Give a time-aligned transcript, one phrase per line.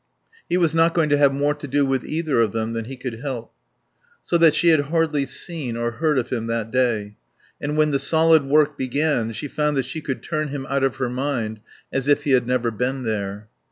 [0.49, 2.95] He was not going to have more to do with either of them than he
[2.97, 3.53] could help.
[4.23, 7.17] So that she had hardly seen or heard of him that day.
[7.61, 10.95] And when the solid work began she found that she could turn him out of
[10.95, 11.59] her mind
[11.93, 13.47] as if he had never been there.